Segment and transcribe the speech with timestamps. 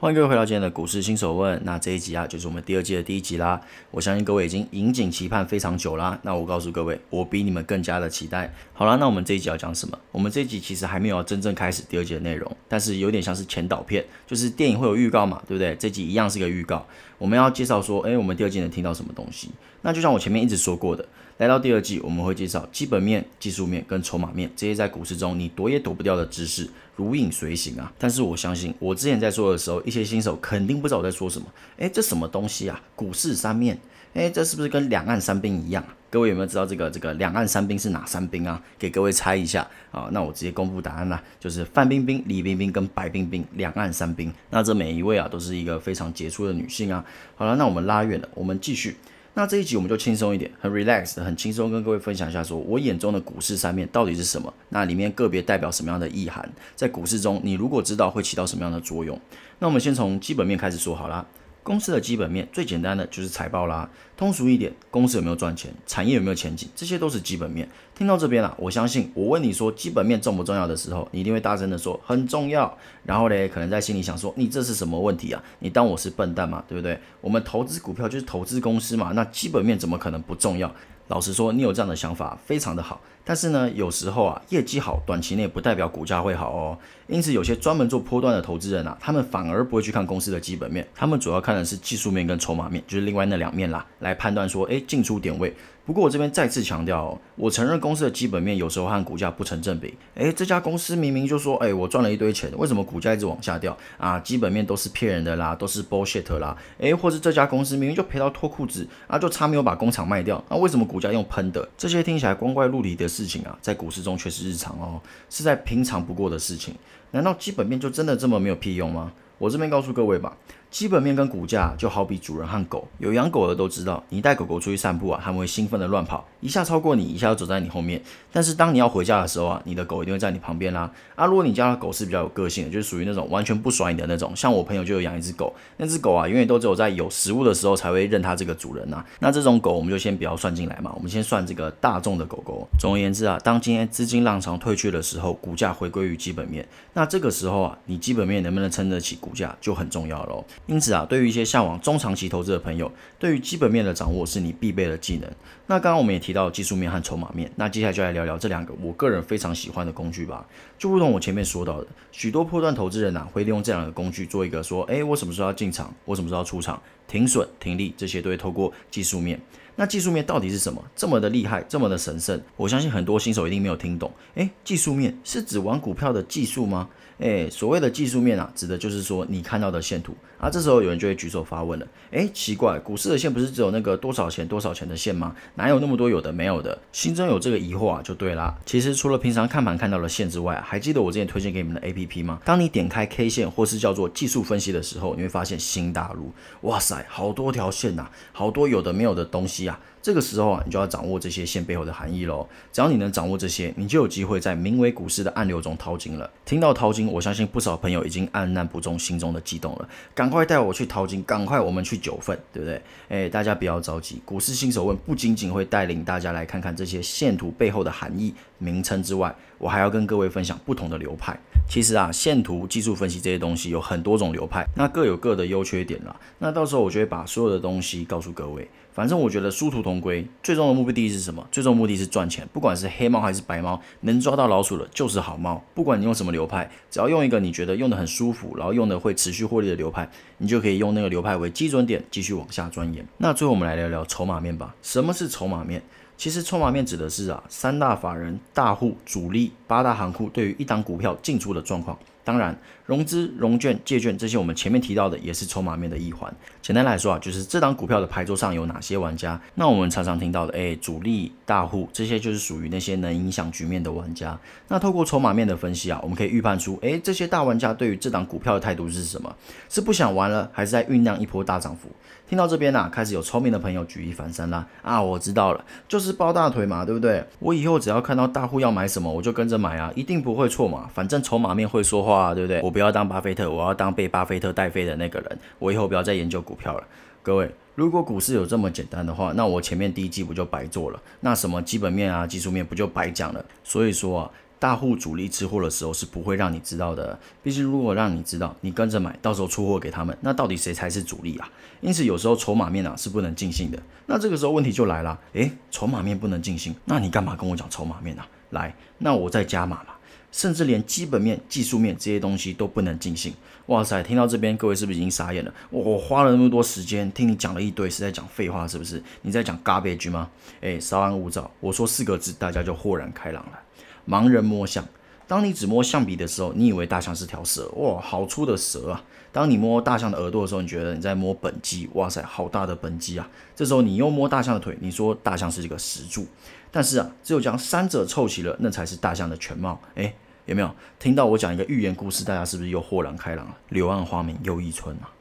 [0.00, 1.60] 欢迎各位回到今天的股市新手问。
[1.64, 3.60] 那这一集啊，就是我们第二季的第一集啦。
[3.90, 6.16] 我相信各位已经引颈期盼非常久啦。
[6.22, 8.54] 那我告诉各位，我比你们更加的期待。
[8.72, 9.98] 好了，那我们这一集要讲什么？
[10.12, 15.74] 我们这一集其实还没有真正开始第二季的内容，但是有点像是前导片，就是电影会有预告嘛，对不对？
[15.74, 16.86] 这集一样是个预告。
[17.18, 19.50] 我们要介绍说，哎，我们第二季能听到什么东西？
[19.82, 21.04] 那就像我前面一直说过的。
[21.38, 27.92] 来到第二季，我们会介绍基本面、技术面跟筹码面这些在股市中你躲也躲不掉的知识，如影随形啊。
[27.96, 31.46] 但是我相信，我之前在说的时候，一些新手肯定不知道我在说什么。
[31.78, 32.80] 哎，这什么东西啊？
[32.94, 33.76] 股市三面？
[34.14, 35.82] 哎，这是不是跟两岸三兵一样？
[36.10, 38.62] 各位有没有知道这个这个两岸三兵是哪三兵啊？
[38.78, 40.08] 给各位猜一下啊。
[40.12, 44.32] 那我直接公布答案啦，就是范冰冰、李冰冰跟白冰冰，两岸三兵。
[44.50, 47.04] 那这每一位啊，都是一个非常杰出的女性啊。
[47.36, 48.96] 好了，那我们拉远了，我们继续。
[49.38, 54.52] 那这一集我们就轻松一点，很 relax 很轻松跟各位分享一下，说我眼中的股市三面到底是什么？
[54.70, 56.50] 那里面个别代表什么样的意涵？
[56.74, 59.16] 在股市中，你如果知道会起到什么样的作用？
[59.60, 61.24] 那我们先从基本面开始说好了。
[61.62, 67.68] 公司的基本面最简单的就是财报啦，通俗一点，公司有没有赚钱，产业有没有前景，这些都是基本面。
[67.94, 72.78] 听到这边啦，我相信我问你说基本面重不重要的时候，你一定会大声的说很重要。
[73.04, 75.42] 然后嘞，可能在心里想说你这是什么问题啊？
[75.58, 76.64] 你当我是笨蛋吗？
[76.66, 76.98] 对不对？
[77.20, 80.74] 我们投资股票就是投资公司嘛，那基本面怎么可能不重要？
[81.08, 86.78] 老实说，你有这样的想法非常的好，但是呢，有时候啊，业绩好短期内不代表股价会好哦。
[87.06, 95.54] 因此，有些专门做波段的投资人啊，他们反而不会去看公司的基本面，他们主要看的是技术面跟筹码面，就是另外那两面啦，来判断说，哎，进出点位。
[95.88, 99.94] 不过我这边再次强调，我承认公司的基本面有时候和股价不成正比。
[100.16, 104.20] 诶，这家公司明明就说，诶，我赚了一堆钱，为什么股价一直往下掉啊？
[104.20, 106.54] 基本面都是骗人的啦，都是 bullshit 啦。
[106.76, 111.66] 诶，或是这家公司明明就赔到脱裤子啊，就差没有把工厂卖掉，那为什么股价用喷的？
[111.78, 115.00] 这些听起来光怪陆离的事情啊，在股市中却是日常哦，
[115.30, 116.74] 是在平常不过的事情。
[117.12, 119.10] 难道基本面就真的这么没有屁用吗？
[119.38, 120.36] 我这边告诉各位吧。
[120.70, 128.00] 基本面跟股价就好比主人和狗，有养狗的都知道，你带狗狗出去散步啊，它们会兴奋的乱跑，一下超过你，一下又走在你后面。
[128.30, 130.90] 但是当你要回家的时候啊，你的狗一定会在你旁边啦。
[131.14, 139.02] 啊，如果你家的狗是比较有个性的，就是属于那种完全不甩你的那种，像我朋友就有养一只狗，那只狗啊，永远都只有在有食物的时候才会认它这个主人呐。
[139.20, 142.68] 那这种狗我们就先不要算进来嘛，我们先算这个大众的狗狗。
[142.78, 150.44] 总而言之啊，当今天资金浪潮退去的时候，股价回归于基本面，那这个时候啊，你基本面能不能撑得起股价就很重要喽。
[150.66, 155.30] 因此啊，对于一些向往中长期投资的朋友，对于基本面的掌握是你必备的技能。
[155.66, 160.46] 那刚刚我们也提到技术面和筹码面，那接下来就来聊聊这两个我个人非常喜欢的工具吧。
[160.78, 169.40] 就如同我前面说到的，许多破断投资人呐，会利用这两个工具做一个说，诶，我什么时候要进场，我什么时候要出场，停损、停利这些都会透过技术面。
[169.76, 170.84] 那技术面到底是什么？
[170.96, 172.38] 这么的厉害，这么的神圣？
[172.56, 174.10] 我相信很多新手一定没有听懂。
[174.34, 176.88] 诶，技术面是指玩股票的技术吗？
[177.18, 180.16] 诶，所谓的技术面啊，指的就是说你看到的线图。
[180.38, 181.86] 啊，这时候有人就会举手发问了。
[182.12, 185.34] 诶，奇怪，股市的线不是只有那个多少钱多少钱的线吗？
[185.56, 186.78] 哪有那么多有的没有的？
[186.92, 188.56] 心中有这个疑惑啊，就对啦。
[188.64, 192.38] 其实除了平常看盘看到的线之外，还记得我之前推荐给你们的 A P P 吗？
[192.44, 196.32] 当你点开 K 线或是叫做技术分析的时候，你会发现新大陆。
[196.62, 199.78] 哇塞，好多条线呐，好多有的没有的东西啊。
[200.00, 202.48] 这个时候啊，你就要掌握这些线背后的含义喽。
[202.72, 206.30] 只要你能掌握这些，你就有机会在名为股市的暗流中淘金了。
[206.46, 212.82] 听到淘金，我相信不少朋友已经按捺不住心中的激动了，刚快带我去淘金，赶快我们去九份，对不对？
[213.08, 221.38] 哎，大家不要着急，股市新手问不仅仅会带领大家来看看这些线图背后的含义、名称之外，我还要跟各位分享不同的流派。
[221.68, 226.16] 其实啊，线图、技术分析这些东西有很多种流派，那各有各的优缺点啦。
[226.38, 228.66] 那到时候我就会把所有的东西告诉各位。
[228.90, 231.46] 反正我觉得殊途同归，最终的目的地是什么？
[231.52, 232.48] 最终目的是赚钱。
[232.52, 235.62] 不管是黑猫还是白猫，能抓到老鼠的就是好猫。
[235.72, 243.06] 不管你用什么流派，只要用一个你觉得用的很舒服，然后用的会持续获利的流派，你就可以用那个流派为基准点继续往下钻研。
[243.18, 244.74] 那最后我们来聊聊筹码面吧。
[244.82, 245.80] 什么是筹码面？
[246.18, 251.96] 其实筹码面指的是啊，三大法人、大户、主力、八大行库对于一档股票进出的状况。
[252.28, 252.54] 当然，
[252.84, 256.30] 融资、融券、借券这些我们前面提到的也是筹码面的一环。
[256.60, 259.40] 简单来说啊，就是这档股票的牌桌上有哪些玩家。
[259.54, 264.38] 那我们常常听到的，哎，主力、大户这些就是属于那些能影响局面的玩家。
[264.68, 269.34] 那透过筹码面的分析啊，我们可以预判出，哎，这些大玩家对于这档股票的态度是什么？
[269.70, 271.88] 是不想玩了，还是在酝酿一波大涨幅？
[272.28, 274.66] 听到这边呢，开始有聪明的朋友举一反三啦。
[274.82, 277.24] 啊，我知道了，就是抱大腿嘛，对不对？
[277.38, 280.90] 我以后只要看到大户要买什么，我就跟着买啊，一定不会错嘛。
[280.92, 282.60] 反正筹码面会说话，啊对不对？
[282.62, 285.38] 我不要当巴菲特，我要当被巴菲特带飞的那个人。
[285.58, 286.86] 我以后不要再研究股票了。
[287.22, 291.00] 各位，如果股市有这么简单的话，那我前面第一季不就白做了？
[291.20, 293.44] 那什么基本面啊、技术面不就白讲了？
[293.62, 294.30] 所以说啊。
[294.60, 301.48] 大户主力吃货的时候是不会让你知道的，毕竟如果让你知道，你跟着买，到时候出货给他们，那到底谁才是主力啊？
[301.80, 303.78] 因此有时候筹码面啊是不能尽兴的。
[304.06, 308.26] 那这个时候问题就来了，诶，筹码面不能尽兴，那你干嘛跟我讲筹码面啊？
[308.50, 309.90] 来，那我再加码嘛，
[310.38, 313.34] 甚至连基本面、技术面这些东西都不能尽兴。
[313.66, 315.52] 哇塞，听到这边各位是不是已经傻眼了？
[315.68, 319.02] 我花了那么多时间听你讲了一堆，是在讲废话是不是？
[319.22, 320.30] 你在讲 garbage 吗？
[320.60, 323.58] 诶，稍安勿躁，我说四个字，大家就豁然开朗了。
[324.06, 324.86] 盲人摸象，
[325.26, 329.04] 当你只摸象鼻的时候，你以为大象是条蛇，哇，好粗的蛇啊！
[329.32, 333.28] 当你摸大象的耳朵的时候，你觉得你在摸本鸡，哇塞，好大的本鸡啊！
[333.56, 336.24] 这时候你又摸大象的腿，你说大象是一个石柱。
[336.70, 339.80] 但是啊，只有将三者凑齐了，那才是大象的全貌。
[339.94, 340.14] 诶，
[340.48, 342.24] 有没有听到我讲一个寓言故事？
[342.24, 343.54] 大家是不是又豁然开朗了？
[343.68, 345.12] 柳暗花明又一村啊！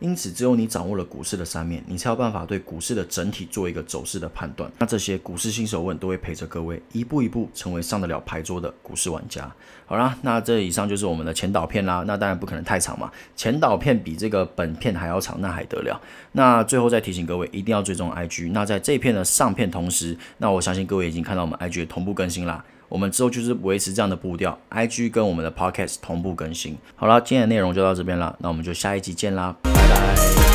[0.00, 4.68] 因此，只有你掌握了股市的三面，你才有办法对股市的整体做一个走势的判断。
[4.78, 9.48] 那这些股市新手问都会陪着各位一步一步成为上得了牌桌的股市玩家。
[9.86, 12.02] 好啦，那这以上就是我们的前导片啦。
[12.04, 16.00] 那当然不可能太长嘛，前导片比这个本片还要长，那还得了？
[16.32, 18.50] 那最后再提醒各位，一定要追踪 IG。
[18.50, 22.64] 那在这片的上片同时，那我相信各位已经看到我们 IG 的同步更新啦。
[22.92, 26.76] 我们之后就是维持这样的步调，IG 跟我们的 Podcast 同步更新。
[26.94, 30.51] 好了，今天的内容就到这边了，那我们就下一集见啦，拜拜。